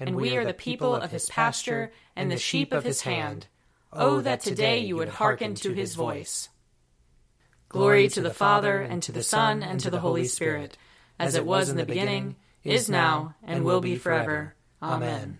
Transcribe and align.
and 0.00 0.16
we 0.16 0.36
are 0.36 0.44
the 0.44 0.54
people 0.54 0.94
of 0.94 1.10
his 1.10 1.28
pasture 1.28 1.92
and 2.16 2.30
the 2.30 2.38
sheep 2.38 2.72
of 2.72 2.84
his 2.84 3.02
hand. 3.02 3.46
Oh, 3.92 4.16
oh, 4.16 4.20
that 4.20 4.40
today 4.40 4.78
you 4.78 4.96
would 4.96 5.08
hearken 5.08 5.54
to 5.56 5.72
his 5.72 5.94
voice. 5.94 6.48
Glory 7.68 8.08
to 8.08 8.20
the 8.20 8.34
Father, 8.34 8.80
and 8.80 9.02
to 9.02 9.12
the 9.12 9.22
Son, 9.22 9.62
and 9.62 9.78
to 9.80 9.90
the 9.90 10.00
Holy 10.00 10.24
Spirit, 10.24 10.76
as 11.18 11.34
it 11.34 11.44
was 11.44 11.68
in 11.68 11.76
the 11.76 11.84
beginning, 11.84 12.36
is 12.64 12.88
now, 12.88 13.34
and 13.42 13.64
will 13.64 13.80
be 13.80 13.96
forever. 13.96 14.54
Amen. 14.82 15.38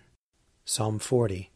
Psalm 0.63 0.99
40 0.99 1.51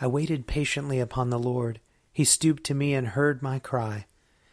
I 0.00 0.06
waited 0.06 0.46
patiently 0.46 1.00
upon 1.00 1.30
the 1.30 1.38
Lord. 1.38 1.80
He 2.12 2.24
stooped 2.24 2.64
to 2.64 2.74
me 2.74 2.94
and 2.94 3.08
heard 3.08 3.42
my 3.42 3.58
cry. 3.58 4.06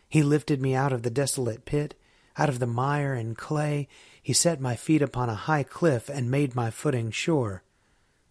He 0.10 0.24
lifted 0.24 0.62
me 0.62 0.74
out 0.76 0.92
of 0.92 1.04
the 1.04 1.10
desolate 1.10 1.66
pit, 1.66 1.96
out 2.38 2.50
of 2.50 2.60
the 2.60 2.68
mire 2.68 3.14
and 3.14 3.38
clay. 3.38 3.88
He 4.22 4.34
set 4.34 4.60
my 4.60 4.76
feet 4.76 5.02
upon 5.02 5.30
a 5.30 5.36
high 5.36 5.64
cliff 5.64 6.10
and 6.10 6.32
made 6.32 6.56
my 6.56 6.70
footing 6.70 7.12
sure. 7.12 7.64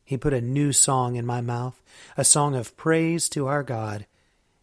He 0.07 0.17
put 0.17 0.33
a 0.33 0.41
new 0.41 0.73
song 0.73 1.17
in 1.17 1.27
my 1.27 1.41
mouth, 1.41 1.83
a 2.17 2.25
song 2.25 2.55
of 2.55 2.77
praise 2.77 3.29
to 3.31 3.49
our 3.49 3.65
God. 3.65 4.07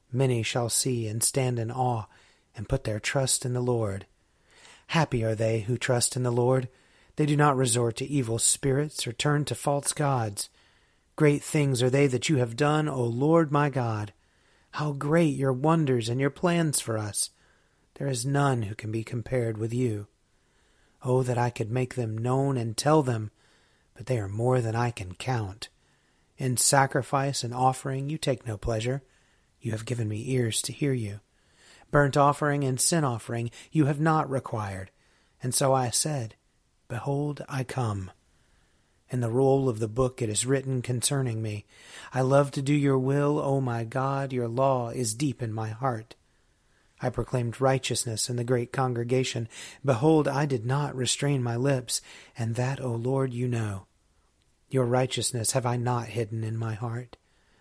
Many 0.09 0.41
shall 0.41 0.69
see 0.69 1.05
and 1.05 1.21
stand 1.21 1.59
in 1.59 1.69
awe 1.69 2.05
and 2.55 2.69
put 2.69 2.85
their 2.85 2.99
trust 2.99 3.45
in 3.45 3.51
the 3.51 3.59
Lord. 3.59 4.05
Happy 4.87 5.21
are 5.21 5.35
they 5.35 5.59
who 5.59 5.77
trust 5.77 6.15
in 6.15 6.23
the 6.23 6.31
Lord. 6.31 6.69
They 7.17 7.25
do 7.25 7.35
not 7.35 7.57
resort 7.57 7.97
to 7.97 8.09
evil 8.09 8.39
spirits 8.39 9.05
or 9.05 9.11
turn 9.11 9.43
to 9.45 9.53
false 9.53 9.91
gods. 9.91 10.49
Great 11.17 11.43
things 11.43 11.83
are 11.83 11.89
they 11.89 12.07
that 12.07 12.29
you 12.29 12.37
have 12.37 12.55
done, 12.55 12.87
O 12.87 13.03
Lord 13.03 13.51
my 13.51 13.69
God. 13.69 14.13
How 14.71 14.93
great 14.93 15.35
your 15.35 15.53
wonders 15.53 16.07
and 16.07 16.21
your 16.21 16.29
plans 16.29 16.79
for 16.79 16.97
us! 16.97 17.31
There 17.95 18.07
is 18.07 18.25
none 18.25 18.63
who 18.63 18.75
can 18.75 18.93
be 18.93 19.03
compared 19.03 19.57
with 19.57 19.73
you. 19.73 20.07
Oh, 21.03 21.21
that 21.21 21.37
I 21.37 21.49
could 21.49 21.69
make 21.69 21.95
them 21.95 22.17
known 22.17 22.55
and 22.55 22.77
tell 22.77 23.03
them, 23.03 23.29
but 23.93 24.05
they 24.07 24.17
are 24.19 24.27
more 24.27 24.61
than 24.61 24.75
I 24.75 24.91
can 24.91 25.15
count. 25.15 25.69
In 26.37 26.57
sacrifice 26.57 27.43
and 27.43 27.53
offering 27.53 28.09
you 28.09 28.17
take 28.17 28.47
no 28.47 28.57
pleasure. 28.57 29.03
You 29.61 29.71
have 29.71 29.85
given 29.85 30.07
me 30.07 30.31
ears 30.31 30.61
to 30.63 30.73
hear 30.73 30.93
you. 30.93 31.19
Burnt 31.91 32.17
offering 32.17 32.63
and 32.63 32.81
sin 32.81 33.03
offering 33.03 33.51
you 33.71 33.85
have 33.85 33.99
not 33.99 34.29
required. 34.29 34.91
And 35.41 35.53
so 35.53 35.73
I 35.73 35.89
said, 35.89 36.35
Behold, 36.87 37.45
I 37.47 37.63
come. 37.63 38.11
In 39.09 39.19
the 39.19 39.29
roll 39.29 39.69
of 39.69 39.79
the 39.79 39.87
book 39.87 40.21
it 40.21 40.29
is 40.29 40.45
written 40.45 40.81
concerning 40.81 41.41
me. 41.41 41.65
I 42.13 42.21
love 42.21 42.49
to 42.51 42.61
do 42.61 42.73
your 42.73 42.97
will, 42.97 43.39
O 43.39 43.61
my 43.61 43.83
God, 43.83 44.33
your 44.33 44.47
law 44.47 44.89
is 44.89 45.13
deep 45.13 45.41
in 45.41 45.53
my 45.53 45.69
heart. 45.69 46.15
I 47.03 47.09
proclaimed 47.09 47.59
righteousness 47.59 48.29
in 48.29 48.37
the 48.37 48.45
great 48.45 48.71
congregation. 48.71 49.49
Behold, 49.83 50.25
I 50.25 50.45
did 50.45 50.65
not 50.65 50.95
restrain 50.95 51.43
my 51.43 51.57
lips, 51.57 52.01
and 52.37 52.55
that, 52.55 52.79
O 52.79 52.93
Lord, 52.93 53.33
you 53.33 53.45
know. 53.49 53.87
Your 54.69 54.85
righteousness 54.85 55.51
have 55.51 55.65
I 55.65 55.75
not 55.75 56.07
hidden 56.07 56.45
in 56.45 56.55
my 56.55 56.75
heart. 56.75 57.17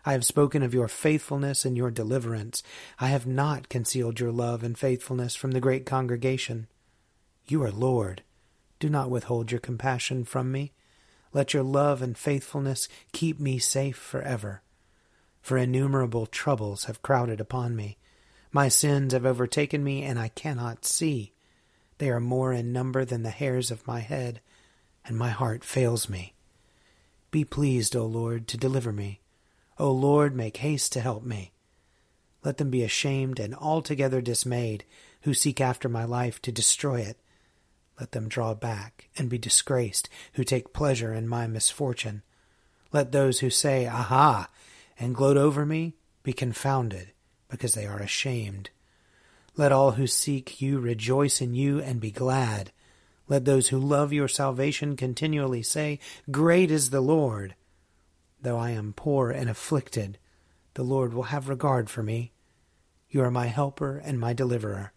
I 0.06 0.12
have 0.12 0.24
spoken 0.24 0.62
of 0.62 0.72
your 0.72 0.86
faithfulness 0.86 1.64
and 1.64 1.76
your 1.76 1.90
deliverance. 1.90 2.62
I 3.00 3.08
have 3.08 3.26
not 3.26 3.68
concealed 3.68 4.20
your 4.20 4.30
love 4.30 4.62
and 4.62 4.78
faithfulness 4.78 5.34
from 5.34 5.50
the 5.50 5.60
great 5.60 5.86
congregation. 5.86 6.68
You 7.48 7.64
are 7.64 7.72
Lord. 7.72 8.22
Do 8.78 8.88
not 8.88 9.10
withhold 9.10 9.50
your 9.50 9.60
compassion 9.60 10.24
from 10.24 10.52
me. 10.52 10.70
Let 11.32 11.52
your 11.52 11.64
love 11.64 12.00
and 12.00 12.16
faithfulness 12.16 12.88
keep 13.10 13.40
me 13.40 13.58
safe 13.58 13.96
forever. 13.96 14.62
For 15.40 15.58
innumerable 15.58 16.26
troubles 16.26 16.84
have 16.84 17.02
crowded 17.02 17.40
upon 17.40 17.74
me. 17.74 17.98
My 18.52 18.68
sins 18.68 19.14
have 19.14 19.24
overtaken 19.24 19.82
me, 19.82 20.02
and 20.02 20.18
I 20.18 20.28
cannot 20.28 20.84
see. 20.84 21.32
They 21.98 22.10
are 22.10 22.20
more 22.20 22.52
in 22.52 22.72
number 22.72 23.04
than 23.04 23.22
the 23.22 23.30
hairs 23.30 23.70
of 23.70 23.86
my 23.86 24.00
head, 24.00 24.40
and 25.04 25.16
my 25.16 25.30
heart 25.30 25.64
fails 25.64 26.08
me. 26.08 26.34
Be 27.30 27.44
pleased, 27.44 27.96
O 27.96 28.04
Lord, 28.04 28.46
to 28.48 28.58
deliver 28.58 28.92
me. 28.92 29.20
O 29.78 29.90
Lord, 29.90 30.36
make 30.36 30.58
haste 30.58 30.92
to 30.92 31.00
help 31.00 31.24
me. 31.24 31.52
Let 32.44 32.58
them 32.58 32.70
be 32.70 32.82
ashamed 32.82 33.40
and 33.40 33.54
altogether 33.54 34.20
dismayed 34.20 34.84
who 35.22 35.32
seek 35.32 35.60
after 35.60 35.88
my 35.88 36.04
life 36.04 36.42
to 36.42 36.52
destroy 36.52 37.00
it. 37.00 37.18
Let 37.98 38.12
them 38.12 38.28
draw 38.28 38.54
back 38.54 39.08
and 39.16 39.30
be 39.30 39.38
disgraced 39.38 40.08
who 40.34 40.44
take 40.44 40.72
pleasure 40.72 41.14
in 41.14 41.28
my 41.28 41.46
misfortune. 41.46 42.22
Let 42.92 43.12
those 43.12 43.40
who 43.40 43.48
say, 43.48 43.86
Aha, 43.86 44.48
and 44.98 45.14
gloat 45.14 45.36
over 45.36 45.64
me 45.64 45.94
be 46.22 46.32
confounded, 46.32 47.12
because 47.52 47.74
they 47.74 47.86
are 47.86 48.00
ashamed. 48.00 48.70
Let 49.58 49.72
all 49.72 49.92
who 49.92 50.06
seek 50.06 50.62
you 50.62 50.80
rejoice 50.80 51.42
in 51.42 51.52
you 51.54 51.80
and 51.80 52.00
be 52.00 52.10
glad. 52.10 52.72
Let 53.28 53.44
those 53.44 53.68
who 53.68 53.78
love 53.78 54.10
your 54.10 54.26
salvation 54.26 54.96
continually 54.96 55.62
say, 55.62 55.98
Great 56.30 56.70
is 56.70 56.88
the 56.88 57.02
Lord. 57.02 57.54
Though 58.40 58.56
I 58.56 58.70
am 58.70 58.94
poor 58.94 59.30
and 59.30 59.50
afflicted, 59.50 60.16
the 60.74 60.82
Lord 60.82 61.12
will 61.12 61.24
have 61.24 61.50
regard 61.50 61.90
for 61.90 62.02
me. 62.02 62.32
You 63.10 63.20
are 63.22 63.30
my 63.30 63.46
helper 63.46 63.98
and 63.98 64.18
my 64.18 64.32
deliverer. 64.32 64.94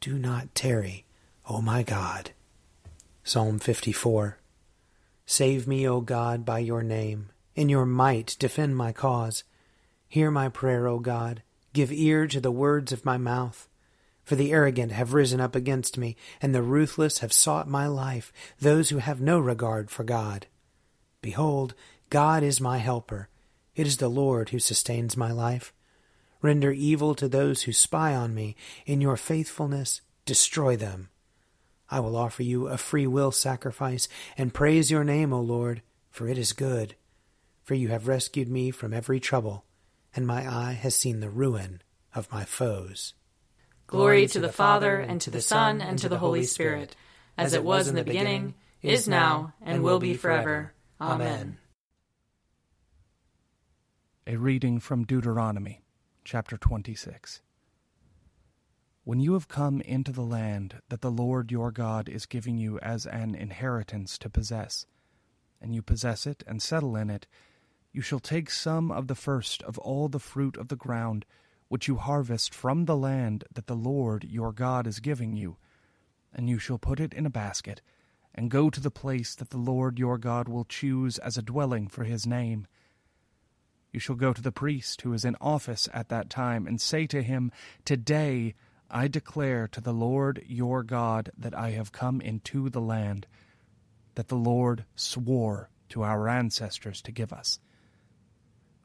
Do 0.00 0.18
not 0.18 0.54
tarry, 0.54 1.04
O 1.46 1.60
my 1.60 1.82
God. 1.82 2.30
Psalm 3.22 3.58
54 3.58 4.38
Save 5.26 5.68
me, 5.68 5.86
O 5.86 6.00
God, 6.00 6.46
by 6.46 6.58
your 6.60 6.82
name. 6.82 7.28
In 7.54 7.68
your 7.68 7.84
might 7.84 8.36
defend 8.38 8.78
my 8.78 8.92
cause. 8.92 9.44
Hear 10.08 10.30
my 10.30 10.48
prayer, 10.48 10.88
O 10.88 10.98
God. 10.98 11.42
Give 11.72 11.92
ear 11.92 12.26
to 12.26 12.40
the 12.40 12.50
words 12.50 12.92
of 12.92 13.04
my 13.04 13.16
mouth. 13.16 13.68
For 14.24 14.36
the 14.36 14.52
arrogant 14.52 14.92
have 14.92 15.14
risen 15.14 15.40
up 15.40 15.56
against 15.56 15.98
me, 15.98 16.16
and 16.40 16.54
the 16.54 16.62
ruthless 16.62 17.18
have 17.18 17.32
sought 17.32 17.68
my 17.68 17.86
life, 17.86 18.32
those 18.60 18.90
who 18.90 18.98
have 18.98 19.20
no 19.20 19.38
regard 19.38 19.90
for 19.90 20.04
God. 20.04 20.46
Behold, 21.20 21.74
God 22.10 22.42
is 22.42 22.60
my 22.60 22.78
helper. 22.78 23.28
It 23.74 23.86
is 23.86 23.96
the 23.96 24.08
Lord 24.08 24.50
who 24.50 24.58
sustains 24.58 25.16
my 25.16 25.32
life. 25.32 25.72
Render 26.42 26.72
evil 26.72 27.14
to 27.14 27.28
those 27.28 27.62
who 27.62 27.72
spy 27.72 28.14
on 28.14 28.34
me. 28.34 28.56
In 28.84 29.00
your 29.00 29.16
faithfulness, 29.16 30.02
destroy 30.24 30.76
them. 30.76 31.08
I 31.88 32.00
will 32.00 32.16
offer 32.16 32.42
you 32.42 32.68
a 32.68 32.76
free 32.76 33.06
will 33.06 33.32
sacrifice 33.32 34.08
and 34.36 34.54
praise 34.54 34.90
your 34.90 35.04
name, 35.04 35.32
O 35.32 35.40
Lord, 35.40 35.82
for 36.10 36.28
it 36.28 36.38
is 36.38 36.52
good. 36.52 36.96
For 37.62 37.74
you 37.74 37.88
have 37.88 38.08
rescued 38.08 38.48
me 38.48 38.70
from 38.70 38.92
every 38.92 39.20
trouble, 39.20 39.64
and 40.14 40.26
my 40.26 40.46
eye 40.46 40.72
has 40.72 40.94
seen 40.94 41.20
the 41.20 41.30
ruin 41.30 41.82
of 42.14 42.30
my 42.32 42.44
foes. 42.44 43.14
Glory 43.86 44.26
to 44.26 44.40
the 44.40 44.52
Father, 44.52 44.96
and 44.96 45.20
to 45.20 45.30
the 45.30 45.40
Son, 45.40 45.80
and 45.80 45.98
to 45.98 46.08
the 46.08 46.18
Holy 46.18 46.44
Spirit, 46.44 46.96
as 47.36 47.52
it 47.52 47.64
was 47.64 47.88
in 47.88 47.94
the 47.94 48.04
beginning, 48.04 48.54
is 48.80 49.06
now, 49.06 49.54
and 49.60 49.82
will 49.82 49.98
be 49.98 50.14
forever. 50.14 50.72
Amen. 51.00 51.58
A 54.26 54.36
reading 54.36 54.80
from 54.80 55.04
Deuteronomy, 55.04 55.82
chapter 56.24 56.56
26. 56.56 57.42
When 59.04 59.18
you 59.18 59.32
have 59.32 59.48
come 59.48 59.80
into 59.80 60.12
the 60.12 60.22
land 60.22 60.76
that 60.88 61.00
the 61.00 61.10
Lord 61.10 61.50
your 61.50 61.72
God 61.72 62.08
is 62.08 62.24
giving 62.24 62.56
you 62.56 62.78
as 62.78 63.04
an 63.04 63.34
inheritance 63.34 64.16
to 64.18 64.30
possess, 64.30 64.86
and 65.60 65.74
you 65.74 65.82
possess 65.82 66.26
it 66.26 66.44
and 66.46 66.62
settle 66.62 66.96
in 66.96 67.10
it, 67.10 67.26
you 67.92 68.02
shall 68.02 68.20
take 68.20 68.50
some 68.50 68.90
of 68.90 69.06
the 69.06 69.14
first 69.14 69.62
of 69.62 69.78
all 69.78 70.08
the 70.08 70.18
fruit 70.18 70.56
of 70.56 70.68
the 70.68 70.76
ground 70.76 71.24
which 71.68 71.88
you 71.88 71.96
harvest 71.96 72.54
from 72.54 72.84
the 72.84 72.96
land 72.96 73.44
that 73.52 73.66
the 73.66 73.76
Lord 73.76 74.24
your 74.24 74.52
God 74.52 74.86
is 74.86 75.00
giving 75.00 75.36
you, 75.36 75.56
and 76.32 76.48
you 76.48 76.58
shall 76.58 76.78
put 76.78 77.00
it 77.00 77.14
in 77.14 77.26
a 77.26 77.30
basket, 77.30 77.80
and 78.34 78.50
go 78.50 78.70
to 78.70 78.80
the 78.80 78.90
place 78.90 79.34
that 79.34 79.50
the 79.50 79.58
Lord 79.58 79.98
your 79.98 80.18
God 80.18 80.48
will 80.48 80.64
choose 80.64 81.18
as 81.18 81.36
a 81.36 81.42
dwelling 81.42 81.88
for 81.88 82.04
his 82.04 82.26
name 82.26 82.66
You 83.92 84.00
shall 84.00 84.16
go 84.16 84.32
to 84.32 84.42
the 84.42 84.52
priest 84.52 85.02
who 85.02 85.12
is 85.12 85.24
in 85.24 85.36
office 85.40 85.88
at 85.92 86.08
that 86.08 86.30
time, 86.30 86.66
and 86.66 86.80
say 86.80 87.06
to 87.08 87.22
him, 87.22 87.52
Today 87.84 88.54
I 88.90 89.08
declare 89.08 89.68
to 89.68 89.80
the 89.80 89.92
Lord 89.92 90.42
your 90.46 90.82
God 90.82 91.30
that 91.36 91.54
I 91.54 91.70
have 91.70 91.92
come 91.92 92.20
into 92.20 92.70
the 92.70 92.80
land 92.80 93.26
that 94.14 94.28
the 94.28 94.36
Lord 94.36 94.84
swore 94.96 95.70
to 95.90 96.02
our 96.02 96.28
ancestors 96.28 97.02
to 97.02 97.12
give 97.12 97.32
us. 97.32 97.58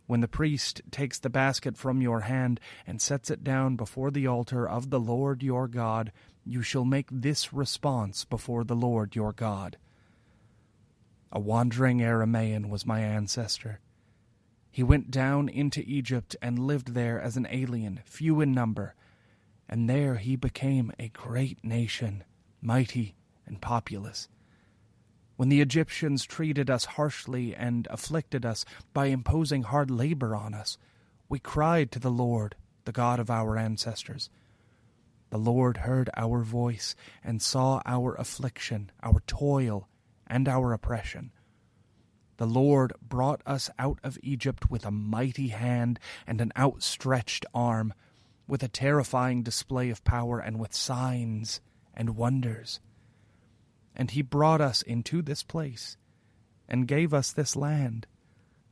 When 0.08 0.22
the 0.22 0.28
priest 0.28 0.82
takes 0.90 1.20
the 1.20 1.30
basket 1.30 1.78
from 1.78 2.02
your 2.02 2.22
hand 2.22 2.62
and 2.88 3.02
sets 3.02 3.30
it 3.30 3.44
down 3.44 3.76
before 3.76 4.10
the 4.10 4.26
altar 4.26 4.68
of 4.68 4.90
the 4.90 5.02
Lord 5.02 5.44
your 5.44 5.68
God, 5.68 6.14
you 6.46 6.62
shall 6.62 6.86
make 6.86 7.10
this 7.12 7.54
response 7.54 8.24
before 8.24 8.64
the 8.64 8.76
Lord 8.76 9.16
your 9.16 9.34
God. 9.34 9.78
A 11.30 11.42
wandering 11.42 12.00
Aramaean 12.00 12.70
was 12.70 12.86
my 12.86 13.02
ancestor. 13.02 13.82
He 14.72 14.82
went 14.82 15.12
down 15.12 15.50
into 15.50 15.84
Egypt 15.86 16.38
and 16.42 16.58
lived 16.58 16.94
there 16.94 17.20
as 17.20 17.36
an 17.36 17.48
alien, 17.50 18.00
few 18.06 18.40
in 18.40 18.54
number, 18.54 18.96
and 19.68 19.90
there 19.90 20.16
he 20.16 20.38
became 20.38 20.94
a 20.98 21.10
great 21.10 21.62
nation, 21.66 22.24
mighty 22.62 23.16
and 23.46 23.60
populous. 23.60 24.30
When 25.38 25.50
the 25.50 25.62
Egyptians 25.62 26.26
treated 26.26 26.70
us 26.70 26.84
harshly 26.86 27.56
and 27.56 27.88
afflicted 27.92 28.44
us 28.44 28.66
by 28.92 29.06
imposing 29.06 29.64
hard 29.64 29.92
labor 29.92 30.36
on 30.36 30.56
us, 30.56 30.80
we 31.30 31.38
cried 31.38 31.92
to 31.92 32.00
the 32.00 32.12
Lord, 32.12 32.56
the 32.86 32.92
God 32.92 33.20
of 33.20 33.30
our 33.30 33.56
ancestors. 33.56 34.32
The 35.30 35.38
Lord 35.38 35.78
heard 35.78 36.10
our 36.18 36.42
voice 36.42 36.96
and 37.24 37.40
saw 37.40 37.82
our 37.86 38.16
affliction, 38.16 38.92
our 39.04 39.22
toil, 39.28 39.88
and 40.26 40.50
our 40.50 40.74
oppression. 40.74 41.32
The 42.38 42.48
Lord 42.48 42.94
brought 43.02 43.42
us 43.46 43.70
out 43.78 44.00
of 44.04 44.18
Egypt 44.24 44.72
with 44.72 44.86
a 44.86 44.92
mighty 44.92 45.50
hand 45.50 46.00
and 46.26 46.42
an 46.42 46.52
outstretched 46.58 47.46
arm, 47.54 47.94
with 48.48 48.64
a 48.64 48.68
terrifying 48.68 49.44
display 49.44 49.92
of 49.92 50.04
power 50.04 50.40
and 50.40 50.60
with 50.60 50.74
signs 50.74 51.62
and 51.94 52.16
wonders. 52.16 52.80
And 53.98 54.12
he 54.12 54.22
brought 54.22 54.62
us 54.62 54.84
into 54.84 55.24
this 55.24 55.42
place 55.42 55.98
and 56.70 56.88
gave 56.88 57.14
us 57.14 57.32
this 57.32 57.56
land, 57.56 58.06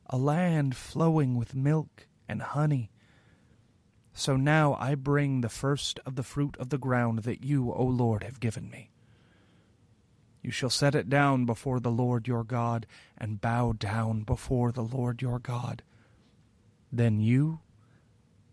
a 0.05 0.17
land 0.17 0.75
flowing 0.77 1.35
with 1.35 1.55
milk 1.55 2.07
and 2.29 2.41
honey. 2.41 2.91
So 4.13 4.37
now 4.37 4.75
I 4.79 4.93
bring 4.93 5.41
the 5.41 5.49
first 5.49 5.99
of 6.05 6.15
the 6.15 6.23
fruit 6.23 6.55
of 6.59 6.69
the 6.69 6.77
ground 6.77 7.19
that 7.23 7.43
you, 7.43 7.73
O 7.73 7.83
Lord, 7.83 8.23
have 8.23 8.39
given 8.39 8.69
me. 8.69 8.91
You 10.43 10.51
shall 10.51 10.69
set 10.69 10.93
it 10.93 11.09
down 11.09 11.45
before 11.47 11.79
the 11.79 11.89
Lord 11.89 12.27
your 12.27 12.43
God, 12.43 12.85
and 13.17 13.41
bow 13.41 13.71
down 13.71 14.21
before 14.21 14.71
the 14.71 14.83
Lord 14.83 15.23
your 15.23 15.39
God. 15.39 15.81
Then 16.91 17.19
you, 17.19 17.61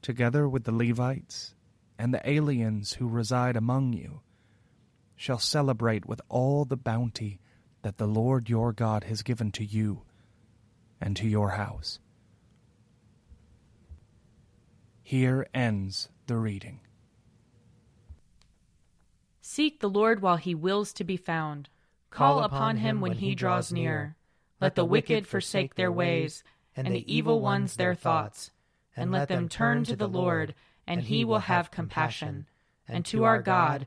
together 0.01 0.49
with 0.49 0.65
the 0.65 0.73
Levites 0.73 1.55
and 1.99 2.15
the 2.15 2.29
aliens 2.29 2.95
who 2.95 3.07
reside 3.07 3.57
among 3.57 3.93
you, 3.93 4.23
shall 5.17 5.39
celebrate 5.39 6.07
with 6.07 6.21
all 6.29 6.65
the 6.65 6.77
bounty 6.77 7.41
that 7.83 7.99
the 7.99 8.07
Lord 8.07 8.49
your 8.49 8.73
God 8.73 9.05
has 9.05 9.23
given 9.23 9.51
to 9.53 9.65
you 9.65 10.03
and 11.01 11.17
to 11.17 11.29
your 11.29 11.51
house. 11.51 11.99
Here 15.03 15.47
ends 15.53 16.09
the 16.27 16.37
reading. 16.37 16.81
Seek 19.41 19.81
the 19.81 19.91
Lord 19.91 20.23
while 20.23 20.37
he 20.37 20.55
wills 20.55 20.93
to 20.95 21.05
be 21.05 21.17
found. 21.17 21.69
Call 22.11 22.43
upon 22.43 22.77
him 22.77 23.01
when 23.01 23.13
he 23.13 23.35
draws 23.35 23.73
near. 23.73 24.17
Let 24.61 24.77
the 24.77 24.85
wicked 24.85 25.27
forsake 25.27 25.75
their 25.75 25.91
ways, 25.91 26.45
and 26.77 26.87
the 26.87 27.13
evil 27.13 27.41
ones 27.41 27.77
their 27.77 27.95
thoughts. 27.95 28.51
And 28.97 29.11
let 29.11 29.29
them 29.29 29.49
turn 29.49 29.85
to 29.85 29.97
the 29.97 30.09
Lord, 30.09 30.55
and 30.87 31.03
he 31.03 31.25
will 31.25 31.41
have 31.41 31.71
compassion. 31.71 32.47
And 32.87 33.05
to 33.07 33.25
our 33.25 33.43
God, 33.43 33.87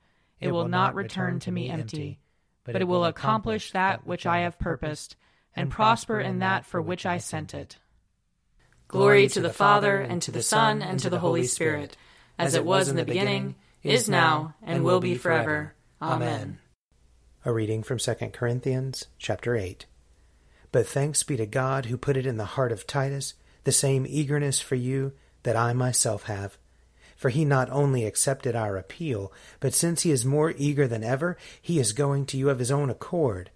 It 0.41 0.51
will 0.51 0.67
not 0.67 0.95
return 0.95 1.39
to 1.41 1.51
me 1.51 1.69
empty, 1.69 2.19
but 2.63 2.81
it 2.81 2.87
will 2.87 3.05
accomplish 3.05 3.71
that 3.71 4.05
which 4.05 4.25
I 4.25 4.39
have 4.39 4.59
purposed, 4.59 5.15
and 5.55 5.69
prosper 5.69 6.19
in 6.19 6.39
that 6.39 6.65
for 6.65 6.81
which 6.81 7.05
I 7.05 7.19
sent 7.19 7.53
it. 7.53 7.77
Glory 8.87 9.27
to 9.29 9.39
the 9.39 9.53
Father, 9.53 9.97
and 9.97 10.21
to 10.23 10.31
the 10.31 10.41
Son, 10.41 10.81
and 10.81 10.99
to 10.99 11.09
the 11.09 11.19
Holy 11.19 11.45
Spirit, 11.45 11.95
as 12.37 12.55
it 12.55 12.65
was 12.65 12.89
in 12.89 12.95
the 12.95 13.05
beginning, 13.05 13.55
is 13.83 14.09
now, 14.09 14.55
and 14.61 14.83
will 14.83 14.99
be 14.99 15.15
forever. 15.15 15.75
Amen. 16.01 16.57
A 17.45 17.51
reading 17.51 17.83
from 17.83 17.99
2 17.99 18.13
Corinthians 18.33 19.07
chapter 19.17 19.55
8. 19.55 19.85
But 20.71 20.87
thanks 20.87 21.23
be 21.23 21.37
to 21.37 21.45
God 21.45 21.85
who 21.85 21.97
put 21.97 22.17
it 22.17 22.25
in 22.25 22.37
the 22.37 22.45
heart 22.45 22.71
of 22.71 22.87
Titus 22.87 23.33
the 23.63 23.71
same 23.71 24.05
eagerness 24.07 24.59
for 24.59 24.75
you 24.75 25.13
that 25.43 25.55
I 25.55 25.73
myself 25.73 26.23
have. 26.23 26.57
For 27.21 27.29
he 27.29 27.45
not 27.45 27.69
only 27.69 28.03
accepted 28.05 28.55
our 28.55 28.77
appeal, 28.77 29.31
but 29.59 29.75
since 29.75 30.01
he 30.01 30.09
is 30.09 30.25
more 30.25 30.55
eager 30.57 30.87
than 30.87 31.03
ever, 31.03 31.37
he 31.61 31.77
is 31.77 31.93
going 31.93 32.25
to 32.25 32.37
you 32.37 32.49
of 32.49 32.57
his 32.57 32.71
own 32.71 32.89
accord. 32.89 33.51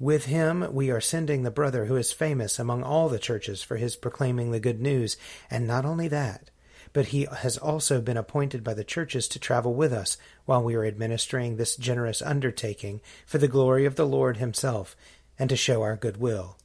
With 0.00 0.24
him 0.24 0.66
we 0.72 0.90
are 0.90 1.02
sending 1.02 1.42
the 1.42 1.50
brother 1.50 1.84
who 1.84 1.96
is 1.96 2.14
famous 2.14 2.58
among 2.58 2.82
all 2.82 3.10
the 3.10 3.18
churches 3.18 3.62
for 3.62 3.76
his 3.76 3.94
proclaiming 3.94 4.52
the 4.52 4.58
good 4.58 4.80
news, 4.80 5.18
and 5.50 5.66
not 5.66 5.84
only 5.84 6.08
that, 6.08 6.48
but 6.94 7.08
he 7.08 7.28
has 7.30 7.58
also 7.58 8.00
been 8.00 8.16
appointed 8.16 8.64
by 8.64 8.72
the 8.72 8.82
churches 8.82 9.28
to 9.28 9.38
travel 9.38 9.74
with 9.74 9.92
us 9.92 10.16
while 10.46 10.62
we 10.62 10.74
are 10.74 10.86
administering 10.86 11.58
this 11.58 11.76
generous 11.76 12.22
undertaking 12.22 13.02
for 13.26 13.36
the 13.36 13.48
glory 13.48 13.84
of 13.84 13.96
the 13.96 14.06
Lord 14.06 14.38
himself 14.38 14.96
and 15.38 15.50
to 15.50 15.56
show 15.56 15.82
our 15.82 15.94
good 15.94 16.16
will. 16.16 16.56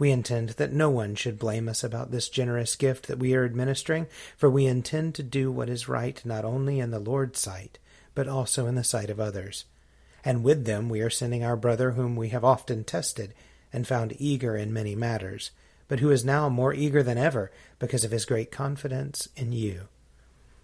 We 0.00 0.10
intend 0.10 0.50
that 0.50 0.72
no 0.72 0.90
one 0.90 1.14
should 1.14 1.38
blame 1.38 1.68
us 1.68 1.84
about 1.84 2.10
this 2.10 2.28
generous 2.28 2.74
gift 2.74 3.06
that 3.06 3.20
we 3.20 3.34
are 3.34 3.44
administering, 3.44 4.08
for 4.36 4.50
we 4.50 4.66
intend 4.66 5.14
to 5.14 5.22
do 5.22 5.52
what 5.52 5.68
is 5.68 5.88
right 5.88 6.20
not 6.24 6.44
only 6.44 6.80
in 6.80 6.90
the 6.90 6.98
Lord's 6.98 7.38
sight, 7.38 7.78
but 8.16 8.26
also 8.26 8.66
in 8.66 8.74
the 8.74 8.82
sight 8.82 9.10
of 9.10 9.20
others. 9.20 9.66
And 10.24 10.42
with 10.42 10.64
them 10.64 10.88
we 10.88 11.00
are 11.00 11.10
sending 11.10 11.44
our 11.44 11.56
brother 11.56 11.92
whom 11.92 12.16
we 12.16 12.30
have 12.30 12.44
often 12.44 12.82
tested 12.82 13.32
and 13.72 13.86
found 13.86 14.16
eager 14.18 14.56
in 14.56 14.72
many 14.72 14.96
matters 14.96 15.52
but 15.90 15.98
who 15.98 16.12
is 16.12 16.24
now 16.24 16.48
more 16.48 16.72
eager 16.72 17.02
than 17.02 17.18
ever 17.18 17.50
because 17.80 18.04
of 18.04 18.12
his 18.12 18.24
great 18.24 18.52
confidence 18.52 19.28
in 19.34 19.50
you. 19.50 19.88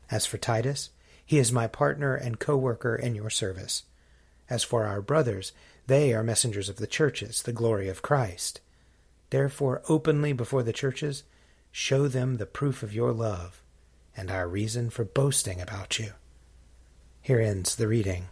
As 0.08 0.24
for 0.24 0.38
Titus, 0.38 0.90
he 1.26 1.38
is 1.38 1.50
my 1.50 1.66
partner 1.66 2.14
and 2.14 2.38
co 2.38 2.56
worker 2.56 2.94
in 2.94 3.16
your 3.16 3.28
service. 3.28 3.82
As 4.48 4.62
for 4.62 4.84
our 4.84 5.02
brothers, 5.02 5.50
they 5.88 6.14
are 6.14 6.22
messengers 6.22 6.68
of 6.68 6.76
the 6.76 6.86
churches, 6.86 7.42
the 7.42 7.52
glory 7.52 7.88
of 7.88 8.02
Christ. 8.02 8.60
Therefore, 9.30 9.82
openly 9.88 10.32
before 10.32 10.62
the 10.62 10.72
churches, 10.72 11.24
show 11.72 12.08
them 12.08 12.36
the 12.36 12.46
proof 12.46 12.82
of 12.82 12.94
your 12.94 13.12
love 13.12 13.62
and 14.16 14.30
our 14.30 14.48
reason 14.48 14.88
for 14.88 15.04
boasting 15.04 15.60
about 15.60 15.98
you. 15.98 16.12
Here 17.20 17.40
ends 17.40 17.76
the 17.76 17.88
reading. 17.88 18.28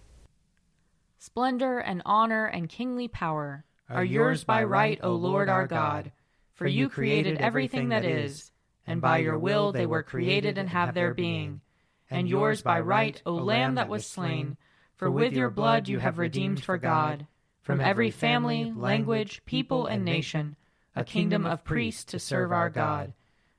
Splendor 1.18 1.78
and 1.78 2.02
honor 2.04 2.46
and 2.46 2.68
kingly 2.68 3.08
power 3.08 3.64
are 3.90 4.04
yours 4.04 4.44
by 4.44 4.64
right, 4.64 4.98
O 5.02 5.14
Lord 5.14 5.48
our 5.48 5.66
God. 5.66 6.12
For 6.54 6.66
you 6.66 6.88
created 6.88 7.38
everything 7.38 7.88
that 7.88 8.04
is, 8.04 8.52
and 8.86 9.00
by 9.00 9.18
your 9.18 9.38
will 9.38 9.72
they 9.72 9.86
were 9.86 10.02
created 10.02 10.56
and 10.56 10.68
have 10.68 10.94
their 10.94 11.12
being. 11.12 11.60
And 12.08 12.28
yours 12.28 12.62
by 12.62 12.80
right, 12.80 13.20
O 13.26 13.34
Lamb 13.34 13.74
that 13.74 13.88
was 13.88 14.06
slain, 14.06 14.56
for 14.94 15.10
with 15.10 15.32
your 15.32 15.50
blood 15.50 15.88
you 15.88 15.98
have 15.98 16.18
redeemed 16.18 16.62
for 16.62 16.78
God, 16.78 17.26
from 17.60 17.80
every 17.80 18.10
family, 18.10 18.72
language, 18.76 19.42
people, 19.44 19.86
and 19.86 20.04
nation, 20.04 20.54
a 20.96 21.04
kingdom 21.04 21.46
of 21.46 21.64
priests 21.64 22.04
to 22.04 22.18
serve 22.18 22.52
our 22.52 22.70
God. 22.70 23.12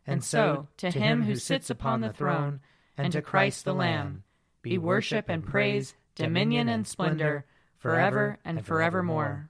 And 0.07 0.23
so, 0.23 0.67
to 0.77 0.91
him 0.91 1.23
who 1.23 1.35
sits 1.35 1.69
upon 1.69 2.01
the 2.01 2.13
throne, 2.13 2.59
and 2.97 3.11
to 3.13 3.21
Christ 3.21 3.65
the 3.65 3.73
Lamb, 3.73 4.23
be 4.61 4.77
worship 4.77 5.29
and 5.29 5.45
praise, 5.45 5.95
dominion 6.15 6.69
and 6.69 6.87
splendor, 6.87 7.45
forever 7.77 8.39
and 8.45 8.65
forevermore. 8.65 9.49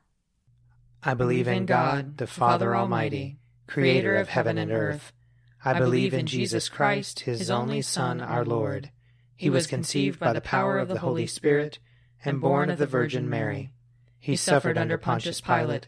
I 1.03 1.13
believe 1.13 1.47
in 1.47 1.65
God, 1.65 2.17
the 2.17 2.27
Father 2.27 2.75
Almighty, 2.75 3.37
creator 3.67 4.15
of 4.15 4.29
heaven 4.29 4.57
and 4.57 4.71
earth. 4.71 5.13
I 5.63 5.77
believe 5.77 6.13
in 6.13 6.25
Jesus 6.25 6.69
Christ, 6.69 7.21
his 7.21 7.49
only 7.49 7.81
Son, 7.81 8.21
our 8.21 8.45
Lord. 8.45 8.91
He 9.35 9.49
was 9.49 9.67
conceived 9.67 10.19
by 10.19 10.33
the 10.33 10.41
power 10.41 10.77
of 10.77 10.87
the 10.87 10.99
Holy 10.99 11.27
Spirit 11.27 11.79
and 12.23 12.41
born 12.41 12.69
of 12.69 12.77
the 12.77 12.85
Virgin 12.85 13.29
Mary. 13.29 13.71
He 14.19 14.35
suffered 14.35 14.77
under 14.77 14.97
Pontius 14.97 15.41
Pilate, 15.41 15.87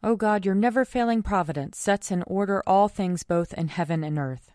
O 0.00 0.14
God, 0.14 0.46
your 0.46 0.54
never 0.54 0.84
failing 0.84 1.24
providence 1.24 1.76
sets 1.76 2.12
in 2.12 2.22
order 2.28 2.62
all 2.66 2.88
things 2.88 3.24
both 3.24 3.52
in 3.54 3.66
heaven 3.66 4.04
and 4.04 4.16
earth. 4.16 4.52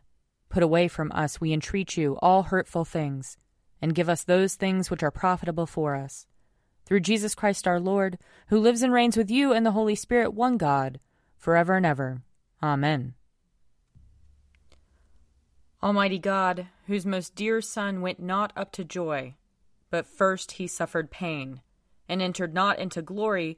Put 0.50 0.64
away 0.64 0.88
from 0.88 1.12
us, 1.12 1.42
we 1.42 1.52
entreat 1.52 1.98
you, 1.98 2.18
all 2.22 2.44
hurtful 2.44 2.86
things, 2.86 3.36
and 3.82 3.94
give 3.94 4.08
us 4.08 4.24
those 4.24 4.56
things 4.56 4.90
which 4.90 5.04
are 5.04 5.12
profitable 5.12 5.66
for 5.66 5.96
us. 5.96 6.28
Through 6.86 7.02
Jesus 7.02 7.36
Christ 7.36 7.68
our 7.68 7.80
Lord, 7.80 8.18
who 8.48 8.60
lives 8.60 8.82
and 8.82 8.94
reigns 8.94 9.18
with 9.18 9.30
you 9.30 9.52
and 9.52 9.66
the 9.66 9.72
Holy 9.72 9.96
Spirit, 9.96 10.34
one 10.34 10.58
God, 10.58 11.02
forever 11.38 11.76
and 11.76 11.86
ever. 11.86 12.22
Amen. 12.62 13.16
Almighty 15.82 16.20
God, 16.20 16.68
whose 16.88 17.06
most 17.06 17.36
dear 17.36 17.60
Son 17.60 18.00
went 18.00 18.22
not 18.22 18.54
up 18.56 18.72
to 18.74 18.86
joy, 18.86 19.36
but 19.92 20.08
first 20.08 20.54
he 20.54 20.68
suffered 20.68 21.12
pain, 21.12 21.60
and 22.08 22.22
entered 22.22 22.54
not 22.54 22.80
into 22.80 23.02
glory 23.02 23.58